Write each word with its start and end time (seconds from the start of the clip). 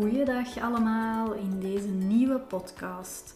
Goeiedag 0.00 0.58
allemaal 0.58 1.32
in 1.32 1.60
deze 1.60 1.88
nieuwe 1.88 2.38
podcast. 2.38 3.34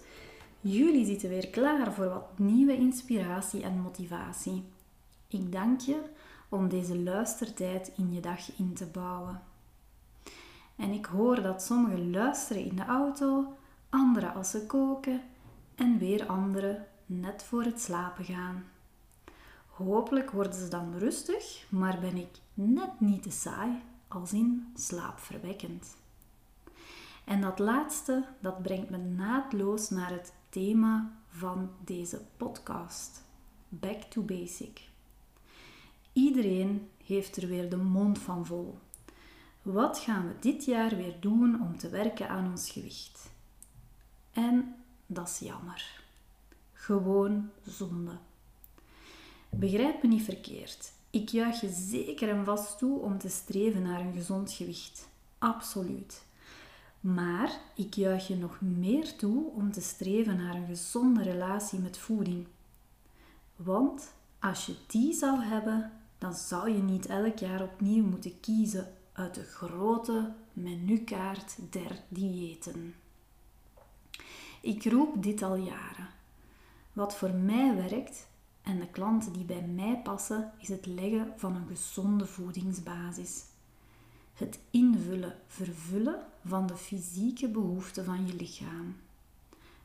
Jullie 0.61 1.07
zitten 1.07 1.29
weer 1.29 1.49
klaar 1.49 1.93
voor 1.93 2.09
wat 2.09 2.39
nieuwe 2.39 2.77
inspiratie 2.77 3.63
en 3.63 3.81
motivatie. 3.81 4.65
Ik 5.29 5.53
dank 5.53 5.81
je 5.81 6.03
om 6.49 6.69
deze 6.69 6.99
luistertijd 6.99 7.93
in 7.97 8.13
je 8.13 8.21
dag 8.21 8.59
in 8.59 8.75
te 8.75 8.87
bouwen. 8.87 9.43
En 10.77 10.91
ik 10.91 11.05
hoor 11.05 11.43
dat 11.43 11.63
sommigen 11.63 12.11
luisteren 12.11 12.65
in 12.65 12.77
de 12.77 12.85
auto, 12.85 13.57
anderen 13.89 14.35
als 14.35 14.51
ze 14.51 14.67
koken 14.67 15.23
en 15.75 15.99
weer 15.99 16.27
anderen 16.27 16.87
net 17.07 17.43
voor 17.43 17.63
het 17.63 17.81
slapen 17.81 18.25
gaan. 18.25 18.65
Hopelijk 19.67 20.31
worden 20.31 20.55
ze 20.55 20.69
dan 20.69 20.99
rustig, 20.99 21.67
maar 21.69 21.99
ben 22.01 22.17
ik 22.17 22.39
net 22.55 23.01
niet 23.01 23.23
te 23.23 23.31
saai, 23.31 23.83
als 24.09 24.33
in 24.33 24.73
slaapverwekkend. 24.75 25.99
En 27.25 27.41
dat 27.41 27.59
laatste, 27.59 28.25
dat 28.41 28.63
brengt 28.63 28.91
me 28.91 28.97
naadloos 28.97 29.91
naar 29.91 30.11
het 30.11 30.33
thema 30.49 31.13
van 31.29 31.71
deze 31.85 32.21
podcast. 32.37 33.25
Back 33.69 34.03
to 34.03 34.23
basic. 34.23 34.89
Iedereen 36.13 36.89
heeft 37.05 37.37
er 37.37 37.49
weer 37.49 37.71
de 37.71 37.77
mond 37.77 38.19
van 38.19 38.47
vol. 38.47 38.79
Wat 39.63 39.99
gaan 39.99 40.27
we 40.27 40.35
dit 40.41 40.65
jaar 40.65 40.97
weer 40.97 41.21
doen 41.21 41.61
om 41.61 41.79
te 41.79 41.89
werken 41.89 42.29
aan 42.29 42.51
ons 42.51 42.71
gewicht? 42.71 43.31
En 44.33 44.75
dat 45.07 45.29
is 45.29 45.39
jammer. 45.39 46.03
Gewoon 46.73 47.51
zonde. 47.67 48.19
Begrijp 49.51 50.03
me 50.03 50.09
niet 50.09 50.23
verkeerd. 50.23 50.93
Ik 51.11 51.29
juich 51.29 51.61
je 51.61 51.69
zeker 51.69 52.29
en 52.29 52.45
vast 52.45 52.79
toe 52.79 53.01
om 53.01 53.19
te 53.19 53.29
streven 53.29 53.83
naar 53.83 54.01
een 54.01 54.13
gezond 54.13 54.53
gewicht. 54.53 55.09
Absoluut. 55.39 56.25
Maar 57.01 57.61
ik 57.75 57.95
juich 57.95 58.27
je 58.27 58.37
nog 58.37 58.61
meer 58.61 59.17
toe 59.17 59.51
om 59.51 59.73
te 59.73 59.81
streven 59.81 60.37
naar 60.37 60.55
een 60.55 60.67
gezonde 60.67 61.23
relatie 61.23 61.79
met 61.79 61.99
voeding. 61.99 62.47
Want 63.57 64.13
als 64.39 64.67
je 64.67 64.77
die 64.87 65.13
zou 65.13 65.43
hebben, 65.43 65.93
dan 66.19 66.35
zou 66.35 66.71
je 66.71 66.83
niet 66.83 67.07
elk 67.07 67.39
jaar 67.39 67.63
opnieuw 67.63 68.05
moeten 68.05 68.41
kiezen 68.41 68.95
uit 69.13 69.35
de 69.35 69.43
grote 69.43 70.33
menukaart 70.53 71.57
der 71.71 72.03
diëten. 72.09 72.95
Ik 74.61 74.85
roep 74.85 75.23
dit 75.23 75.43
al 75.43 75.57
jaren. 75.57 76.09
Wat 76.93 77.17
voor 77.17 77.31
mij 77.31 77.77
werkt 77.77 78.29
en 78.63 78.79
de 78.79 78.87
klanten 78.87 79.33
die 79.33 79.45
bij 79.45 79.63
mij 79.63 80.01
passen, 80.03 80.53
is 80.59 80.69
het 80.69 80.87
leggen 80.87 81.33
van 81.37 81.55
een 81.55 81.67
gezonde 81.67 82.27
voedingsbasis. 82.27 83.45
Het 84.41 84.59
invullen, 84.71 85.35
vervullen 85.47 86.27
van 86.45 86.67
de 86.67 86.77
fysieke 86.77 87.49
behoeften 87.49 88.05
van 88.05 88.27
je 88.27 88.35
lichaam. 88.35 88.97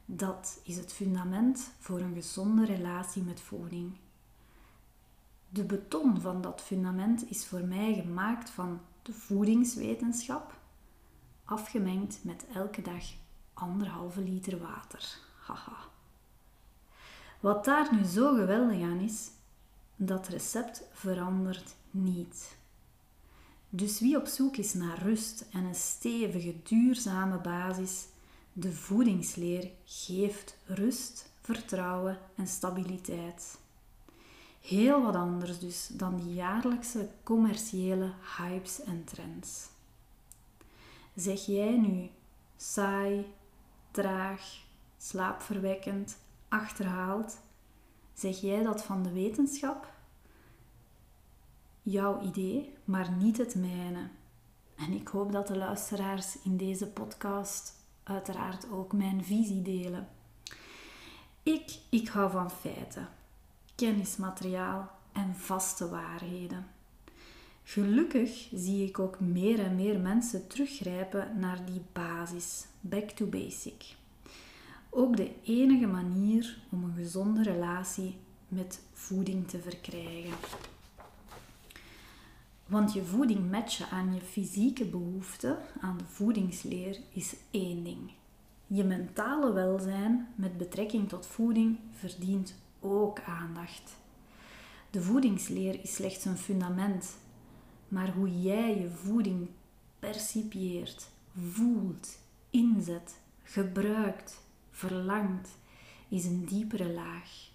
Dat 0.05 0.59
is 0.63 0.77
het 0.77 0.93
fundament 0.93 1.71
voor 1.79 1.99
een 1.99 2.13
gezonde 2.13 2.65
relatie 2.65 3.21
met 3.21 3.41
voeding. 3.41 3.93
De 5.49 5.63
beton 5.63 6.21
van 6.21 6.41
dat 6.41 6.61
fundament 6.61 7.29
is 7.29 7.45
voor 7.45 7.63
mij 7.63 7.93
gemaakt 7.93 8.49
van 8.49 8.79
de 9.01 9.13
voedingswetenschap, 9.13 10.57
afgemengd 11.45 12.19
met 12.21 12.45
elke 12.53 12.81
dag 12.81 13.03
anderhalve 13.53 14.21
liter 14.21 14.59
water. 14.59 15.17
Haha. 15.39 15.77
Wat 17.39 17.65
daar 17.65 17.95
nu 17.95 18.03
zo 18.03 18.35
geweldig 18.35 18.81
aan 18.81 18.99
is, 18.99 19.29
dat 19.95 20.27
recept 20.27 20.83
verandert 20.91 21.75
niet. 21.91 22.57
Dus 23.75 23.99
wie 23.99 24.17
op 24.17 24.25
zoek 24.27 24.57
is 24.57 24.73
naar 24.73 25.03
rust 25.03 25.45
en 25.51 25.63
een 25.63 25.75
stevige, 25.75 26.55
duurzame 26.63 27.37
basis, 27.37 28.05
de 28.53 28.71
voedingsleer 28.71 29.71
geeft 29.85 30.57
rust, 30.65 31.29
vertrouwen 31.41 32.17
en 32.35 32.47
stabiliteit. 32.47 33.57
Heel 34.61 35.01
wat 35.01 35.15
anders 35.15 35.59
dus 35.59 35.87
dan 35.91 36.15
die 36.15 36.33
jaarlijkse 36.33 37.09
commerciële 37.23 38.13
hypes 38.37 38.83
en 38.83 39.03
trends. 39.03 39.67
Zeg 41.15 41.45
jij 41.45 41.77
nu 41.77 42.09
saai, 42.57 43.33
traag, 43.91 44.57
slaapverwekkend, 44.97 46.17
achterhaald? 46.47 47.37
Zeg 48.13 48.41
jij 48.41 48.63
dat 48.63 48.83
van 48.83 49.03
de 49.03 49.11
wetenschap? 49.11 49.94
Jouw 51.87 52.21
idee, 52.21 52.73
maar 52.83 53.11
niet 53.11 53.37
het 53.37 53.55
mijne. 53.55 54.09
En 54.75 54.91
ik 54.91 55.07
hoop 55.07 55.31
dat 55.31 55.47
de 55.47 55.57
luisteraars 55.57 56.37
in 56.43 56.57
deze 56.57 56.87
podcast 56.87 57.73
uiteraard 58.03 58.71
ook 58.71 58.93
mijn 58.93 59.23
visie 59.23 59.61
delen. 59.61 60.07
Ik, 61.43 61.79
ik 61.89 62.07
hou 62.07 62.31
van 62.31 62.51
feiten 62.51 63.07
kennismateriaal 63.75 64.91
en 65.11 65.35
vaste 65.35 65.89
waarheden. 65.89 66.67
Gelukkig 67.63 68.49
zie 68.53 68.87
ik 68.87 68.99
ook 68.99 69.19
meer 69.19 69.59
en 69.59 69.75
meer 69.75 69.99
mensen 69.99 70.47
teruggrijpen 70.47 71.39
naar 71.39 71.65
die 71.65 71.81
basis, 71.93 72.65
back 72.81 73.09
to 73.09 73.25
basic. 73.25 73.95
Ook 74.89 75.17
de 75.17 75.31
enige 75.43 75.87
manier 75.87 76.57
om 76.71 76.83
een 76.83 76.95
gezonde 76.95 77.43
relatie 77.43 78.17
met 78.47 78.81
voeding 78.93 79.47
te 79.47 79.59
verkrijgen. 79.59 80.33
Want 82.65 82.93
je 82.93 83.03
voeding 83.03 83.51
matchen 83.51 83.89
aan 83.89 84.13
je 84.13 84.21
fysieke 84.21 84.85
behoeften, 84.85 85.57
aan 85.81 85.97
de 85.97 86.05
voedingsleer, 86.05 86.99
is 87.13 87.35
één 87.51 87.83
ding. 87.83 88.11
Je 88.67 88.83
mentale 88.83 89.53
welzijn 89.53 90.27
met 90.35 90.57
betrekking 90.57 91.09
tot 91.09 91.25
voeding 91.25 91.79
verdient 91.91 92.55
ook 92.79 93.19
aandacht. 93.21 93.95
De 94.89 95.01
voedingsleer 95.01 95.81
is 95.81 95.95
slechts 95.95 96.25
een 96.25 96.37
fundament, 96.37 97.17
maar 97.87 98.13
hoe 98.13 98.41
jij 98.41 98.79
je 98.79 98.89
voeding 98.89 99.49
percipieert, 99.99 101.09
voelt, 101.51 102.17
inzet, 102.49 103.19
gebruikt, 103.43 104.41
verlangt, 104.71 105.49
is 106.09 106.25
een 106.25 106.45
diepere 106.45 106.93
laag. 106.93 107.49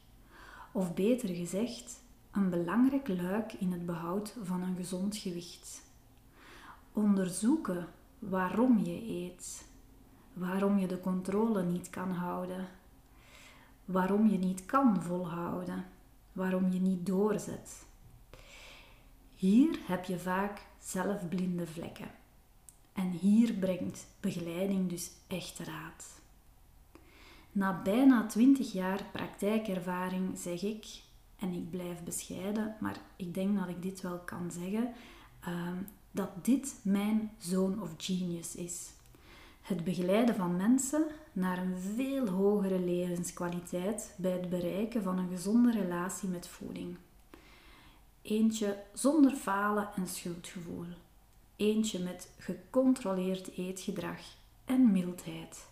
Of 0.73 0.95
beter 0.95 1.29
gezegd, 1.29 2.01
een 2.31 2.51
belangrijk 2.51 3.09
luik 3.09 3.53
in 3.53 3.73
het 3.73 3.87
behoud 3.87 4.37
van 4.43 4.63
een 4.63 4.77
gezond 4.77 5.17
gewicht. 5.17 5.83
Onderzoeken 6.93 7.89
waarom 8.19 8.79
je 8.79 9.09
eet, 9.09 9.69
waarom 10.33 10.79
je 10.79 10.87
de 10.87 11.01
controle 11.01 11.63
niet 11.63 11.91
kan 11.91 12.11
houden 12.11 12.69
waarom 13.91 14.29
je 14.29 14.39
niet 14.39 14.67
kan 14.67 15.03
volhouden, 15.03 15.87
waarom 16.33 16.73
je 16.73 16.81
niet 16.81 17.07
doorzet. 17.07 17.87
Hier 19.37 19.79
heb 19.83 20.05
je 20.05 20.19
vaak 20.19 20.67
zelfblinde 20.79 21.67
vlekken. 21.67 22.11
En 22.93 23.11
hier 23.11 23.53
brengt 23.53 24.07
begeleiding 24.21 24.89
dus 24.89 25.11
echt 25.27 25.59
raad. 25.59 26.21
Na 27.53 27.83
bijna 27.83 28.27
20 28.27 28.73
jaar 28.73 29.05
praktijkervaring 29.13 30.39
zeg 30.39 30.63
ik, 30.63 30.87
en 31.41 31.53
ik 31.53 31.71
blijf 31.71 32.03
bescheiden, 32.03 32.77
maar 32.81 32.97
ik 33.17 33.35
denk 33.35 33.59
dat 33.59 33.69
ik 33.69 33.83
dit 33.83 34.01
wel 34.01 34.19
kan 34.19 34.51
zeggen, 34.51 34.93
ehm, 35.41 35.77
dat 36.11 36.45
dit 36.45 36.75
mijn 36.83 37.31
zoon 37.39 37.83
of 37.83 37.95
genius 37.97 38.55
is. 38.55 38.91
Het 39.61 39.85
begeleiden 39.85 40.35
van 40.35 40.57
mensen 40.57 41.05
naar 41.33 41.59
een 41.59 41.79
veel 41.79 42.29
hogere 42.29 42.81
levenskwaliteit 42.81 44.15
bij 44.17 44.31
het 44.31 44.49
bereiken 44.49 45.03
van 45.03 45.19
een 45.19 45.29
gezonde 45.29 45.71
relatie 45.73 46.29
met 46.29 46.49
voeding. 46.49 46.97
Eentje 48.23 48.83
zonder 48.93 49.33
falen 49.33 49.89
en 49.97 50.07
schuldgevoel. 50.07 50.87
Eentje 51.57 51.99
met 51.99 52.31
gecontroleerd 52.39 53.57
eetgedrag 53.57 54.21
en 54.65 54.93
mildheid. 54.93 55.69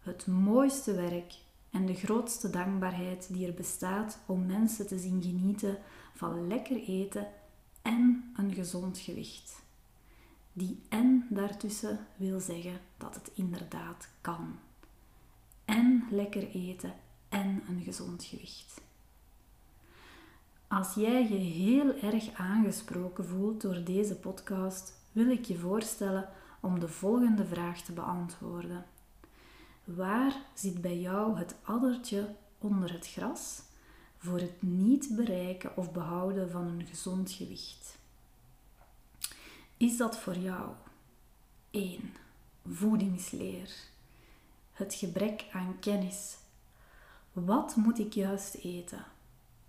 Het 0.00 0.26
mooiste 0.26 0.94
werk 0.94 1.34
en 1.70 1.86
de 1.86 1.94
grootste 1.94 2.50
dankbaarheid 2.50 3.28
die 3.32 3.46
er 3.46 3.54
bestaat 3.54 4.18
om 4.26 4.46
mensen 4.46 4.86
te 4.86 4.98
zien 4.98 5.22
genieten 5.22 5.78
van 6.14 6.46
lekker 6.46 6.76
eten 6.76 7.26
en 7.82 8.32
een 8.36 8.54
gezond 8.54 8.98
gewicht. 8.98 9.62
Die 10.52 10.82
en 10.88 11.26
daartussen 11.30 12.06
wil 12.16 12.40
zeggen 12.40 12.80
dat 12.96 13.14
het 13.14 13.30
inderdaad 13.34 14.08
kan. 14.20 14.58
En 15.64 16.06
lekker 16.10 16.50
eten 16.50 16.94
en 17.28 17.62
een 17.68 17.82
gezond 17.82 18.24
gewicht. 18.24 18.80
Als 20.68 20.94
jij 20.94 21.22
je 21.22 21.38
heel 21.38 21.94
erg 21.94 22.32
aangesproken 22.34 23.26
voelt 23.26 23.60
door 23.60 23.84
deze 23.84 24.16
podcast, 24.16 24.98
wil 25.12 25.30
ik 25.30 25.44
je 25.44 25.58
voorstellen 25.58 26.28
om 26.60 26.80
de 26.80 26.88
volgende 26.88 27.46
vraag 27.46 27.80
te 27.80 27.92
beantwoorden. 27.92 28.84
Waar 29.96 30.36
zit 30.54 30.80
bij 30.80 31.00
jou 31.00 31.38
het 31.38 31.54
addertje 31.62 32.34
onder 32.58 32.92
het 32.92 33.06
gras 33.08 33.62
voor 34.18 34.38
het 34.38 34.62
niet 34.62 35.16
bereiken 35.16 35.76
of 35.76 35.92
behouden 35.92 36.50
van 36.50 36.66
een 36.66 36.86
gezond 36.86 37.30
gewicht? 37.30 37.98
Is 39.76 39.96
dat 39.96 40.18
voor 40.18 40.36
jou 40.36 40.70
1. 41.70 42.00
voedingsleer. 42.66 43.70
Het 44.72 44.94
gebrek 44.94 45.46
aan 45.52 45.78
kennis. 45.80 46.36
Wat 47.32 47.76
moet 47.76 47.98
ik 47.98 48.12
juist 48.12 48.54
eten? 48.54 49.04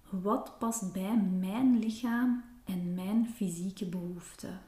Wat 0.10 0.58
past 0.60 0.94
bij 0.94 1.18
mijn 1.18 1.80
lichaam 1.80 2.44
en 2.66 2.94
mijn 2.94 3.34
fysieke 3.36 3.86
behoeften? 3.86 4.62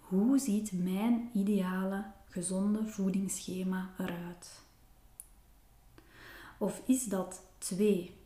Hoe 0.00 0.38
ziet 0.38 0.72
mijn 0.72 1.30
ideale 1.34 2.04
gezonde 2.32 2.86
voedingsschema 2.86 3.90
eruit? 3.98 4.60
Of 6.58 6.82
is 6.86 7.04
dat 7.04 7.42
twee? 7.58 8.16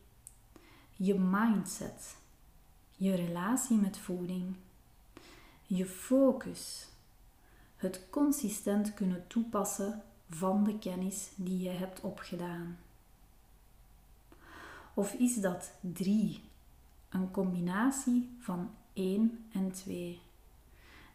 Je 0.95 1.13
mindset, 1.19 2.17
je 2.95 3.15
relatie 3.15 3.77
met 3.77 3.97
voeding, 3.97 4.55
je 5.65 5.85
focus, 5.85 6.87
het 7.75 8.07
consistent 8.09 8.93
kunnen 8.93 9.27
toepassen 9.27 10.03
van 10.29 10.63
de 10.63 10.79
kennis 10.79 11.29
die 11.35 11.59
je 11.59 11.69
hebt 11.69 12.01
opgedaan. 12.01 12.77
Of 14.93 15.13
is 15.13 15.35
dat 15.35 15.71
drie? 15.79 16.41
Een 17.09 17.31
combinatie 17.31 18.29
van 18.39 18.69
één 18.93 19.45
en 19.51 19.71
twee. 19.71 20.19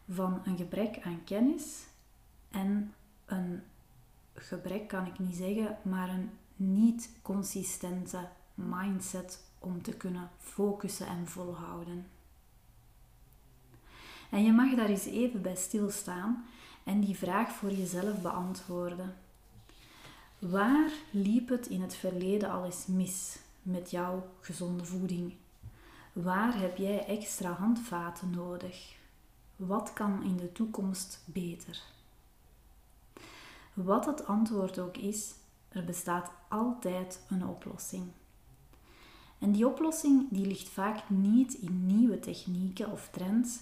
Van 0.09 0.41
een 0.45 0.57
gebrek 0.57 0.99
aan 1.03 1.23
kennis 1.23 1.91
en 2.53 2.93
een 3.25 3.61
gebrek 4.33 4.87
kan 4.87 5.05
ik 5.05 5.19
niet 5.19 5.35
zeggen, 5.35 5.77
maar 5.81 6.09
een 6.09 6.29
niet 6.55 7.09
consistente 7.21 8.27
mindset 8.53 9.43
om 9.59 9.81
te 9.81 9.93
kunnen 9.93 10.29
focussen 10.37 11.07
en 11.07 11.27
volhouden. 11.27 12.07
En 14.29 14.43
je 14.43 14.51
mag 14.51 14.75
daar 14.75 14.89
eens 14.89 15.05
even 15.05 15.41
bij 15.41 15.55
stilstaan 15.55 16.45
en 16.83 16.99
die 16.99 17.17
vraag 17.17 17.51
voor 17.51 17.71
jezelf 17.71 18.21
beantwoorden. 18.21 19.15
Waar 20.39 20.91
liep 21.11 21.49
het 21.49 21.67
in 21.67 21.81
het 21.81 21.95
verleden 21.95 22.51
al 22.51 22.65
eens 22.65 22.85
mis 22.85 23.39
met 23.61 23.91
jouw 23.91 24.29
gezonde 24.39 24.85
voeding? 24.85 25.33
Waar 26.13 26.59
heb 26.59 26.77
jij 26.77 27.05
extra 27.05 27.51
handvaten 27.51 28.29
nodig? 28.29 28.95
Wat 29.55 29.93
kan 29.93 30.23
in 30.23 30.37
de 30.37 30.51
toekomst 30.51 31.21
beter? 31.25 31.81
Wat 33.73 34.05
het 34.05 34.25
antwoord 34.25 34.79
ook 34.79 34.97
is, 34.97 35.33
er 35.69 35.85
bestaat 35.85 36.31
altijd 36.49 37.25
een 37.29 37.47
oplossing. 37.47 38.11
En 39.39 39.51
die 39.51 39.67
oplossing 39.67 40.27
die 40.29 40.47
ligt 40.47 40.69
vaak 40.69 41.09
niet 41.09 41.53
in 41.53 41.85
nieuwe 41.85 42.19
technieken 42.19 42.91
of 42.91 43.09
trends, 43.11 43.59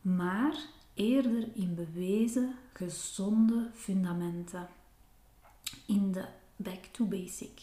maar 0.00 0.56
eerder 0.94 1.48
in 1.54 1.74
bewezen, 1.74 2.54
gezonde 2.72 3.70
fundamenten. 3.74 4.68
In 5.86 6.12
de 6.12 6.24
back 6.56 6.84
to 6.84 7.04
basic. 7.04 7.60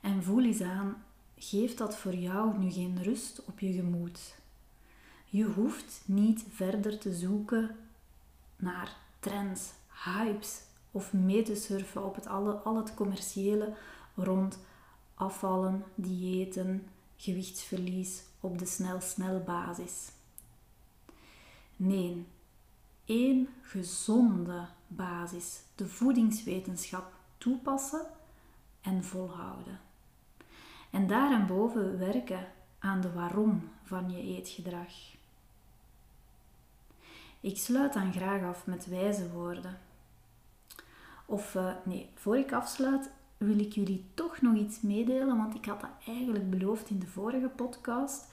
En 0.00 0.22
voel 0.22 0.44
eens 0.44 0.60
aan, 0.60 1.04
geeft 1.38 1.78
dat 1.78 1.96
voor 1.96 2.14
jou 2.14 2.58
nu 2.58 2.70
geen 2.70 3.02
rust 3.02 3.44
op 3.44 3.60
je 3.60 3.72
gemoed? 3.72 4.34
Je 5.26 5.44
hoeft 5.44 6.02
niet 6.04 6.44
verder 6.48 6.98
te 6.98 7.14
zoeken 7.14 7.76
naar 8.56 8.96
trends, 9.20 9.72
hypes 10.04 10.60
of 10.90 11.12
mee 11.12 11.42
te 11.42 11.54
surfen 11.54 12.04
op 12.04 12.14
het 12.14 12.26
alle, 12.26 12.52
al 12.52 12.76
het 12.76 12.94
commerciële 12.94 13.74
rond 14.14 14.58
afvallen, 15.14 15.84
diëten, 15.94 16.88
gewichtsverlies 17.16 18.22
op 18.40 18.58
de 18.58 18.66
snel-snel 18.66 19.40
basis. 19.40 20.10
Nee, 21.76 22.26
één 23.04 23.48
gezonde 23.62 24.66
basis, 24.86 25.60
de 25.74 25.88
voedingswetenschap 25.88 27.12
toepassen 27.38 28.06
en 28.80 29.04
volhouden. 29.04 29.80
En 30.90 31.06
daarboven 31.06 31.98
werken 31.98 32.46
aan 32.78 33.00
de 33.00 33.12
waarom 33.12 33.70
van 33.84 34.10
je 34.10 34.36
eetgedrag. 34.36 34.92
Ik 37.40 37.56
sluit 37.56 37.92
dan 37.92 38.12
graag 38.12 38.42
af 38.42 38.66
met 38.66 38.86
wijze 38.86 39.30
woorden. 39.30 39.78
Of 41.30 41.54
uh, 41.54 41.70
nee, 41.84 42.10
voor 42.14 42.36
ik 42.36 42.52
afsluit, 42.52 43.10
wil 43.36 43.58
ik 43.58 43.72
jullie 43.72 44.04
toch 44.14 44.40
nog 44.40 44.56
iets 44.56 44.80
meedelen, 44.80 45.36
want 45.36 45.54
ik 45.54 45.64
had 45.64 45.80
dat 45.80 45.90
eigenlijk 46.06 46.50
beloofd 46.50 46.90
in 46.90 46.98
de 46.98 47.06
vorige 47.06 47.48
podcast. 47.48 48.26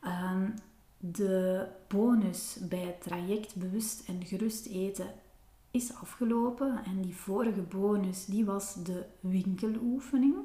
Ehm, 0.00 0.50
de 0.98 1.66
bonus 1.88 2.58
bij 2.68 2.78
het 2.78 3.02
traject 3.02 3.56
Bewust 3.56 4.08
en 4.08 4.26
Gerust 4.26 4.66
Eten 4.66 5.14
is 5.70 5.94
afgelopen. 5.94 6.84
En 6.84 7.00
die 7.00 7.16
vorige 7.16 7.62
bonus 7.62 8.24
die 8.24 8.44
was 8.44 8.74
de 8.74 9.04
winkeloefening. 9.20 10.36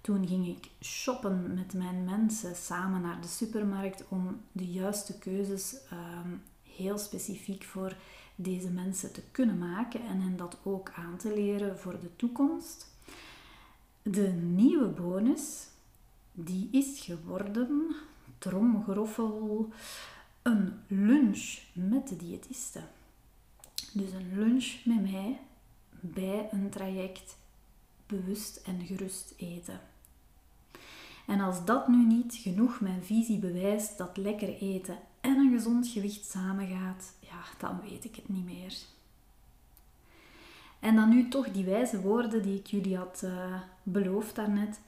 Toen 0.00 0.28
ging 0.28 0.46
ik 0.46 0.70
shoppen 0.80 1.54
met 1.54 1.74
mijn 1.74 2.04
mensen 2.04 2.54
samen 2.54 3.00
naar 3.00 3.20
de 3.20 3.28
supermarkt 3.28 4.04
om 4.08 4.40
de 4.52 4.66
juiste 4.66 5.18
keuzes 5.18 5.76
ehm, 5.90 6.30
heel 6.76 6.98
specifiek 6.98 7.64
voor 7.64 7.96
deze 8.34 8.70
mensen 8.70 9.12
te 9.12 9.22
kunnen 9.30 9.58
maken 9.58 10.00
en 10.00 10.20
hen 10.20 10.36
dat 10.36 10.58
ook 10.62 10.90
aan 10.94 11.16
te 11.16 11.34
leren 11.34 11.78
voor 11.78 12.00
de 12.00 12.16
toekomst. 12.16 12.94
De 14.02 14.28
nieuwe 14.28 14.86
bonus, 14.86 15.66
die 16.32 16.68
is 16.72 17.00
geworden, 17.00 17.96
tromgeroffel, 18.38 19.68
een 20.42 20.72
lunch 20.86 21.58
met 21.72 22.08
de 22.08 22.16
diëtiste. 22.16 22.80
Dus 23.92 24.12
een 24.12 24.38
lunch 24.38 24.84
met 24.84 25.02
mij 25.10 25.40
bij 25.90 26.48
een 26.50 26.70
traject 26.70 27.36
bewust 28.06 28.56
en 28.56 28.86
gerust 28.86 29.34
eten. 29.36 29.80
En 31.26 31.40
als 31.40 31.64
dat 31.64 31.88
nu 31.88 32.06
niet 32.06 32.34
genoeg 32.34 32.80
mijn 32.80 33.02
visie 33.02 33.38
bewijst 33.38 33.98
dat 33.98 34.16
lekker 34.16 34.56
eten 34.56 34.98
en 35.26 35.36
een 35.36 35.50
gezond 35.50 35.88
gewicht 35.88 36.30
samengaat, 36.30 37.12
ja, 37.20 37.42
dan 37.58 37.80
weet 37.80 38.04
ik 38.04 38.16
het 38.16 38.28
niet 38.28 38.44
meer. 38.44 38.74
En 40.80 40.94
dan 40.94 41.08
nu 41.08 41.28
toch 41.28 41.50
die 41.50 41.64
wijze 41.64 42.00
woorden 42.00 42.42
die 42.42 42.58
ik 42.58 42.66
jullie 42.66 42.96
had 42.96 43.22
uh, 43.24 43.60
beloofd 43.82 44.34
daarnet. 44.34 44.80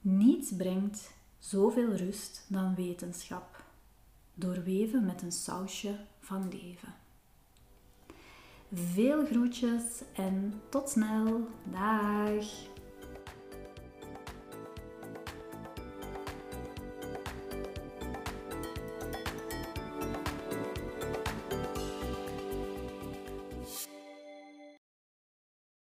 Niets 0.00 0.56
brengt 0.56 1.12
zoveel 1.38 1.94
rust 1.94 2.44
dan 2.48 2.74
wetenschap, 2.74 3.64
doorweven 4.34 5.04
met 5.04 5.22
een 5.22 5.32
sausje 5.32 5.96
van 6.20 6.48
leven. 6.48 6.94
Veel 8.72 9.26
groetjes 9.26 9.82
en 10.12 10.60
tot 10.68 10.88
snel. 10.88 11.48
Dag! 11.64 12.71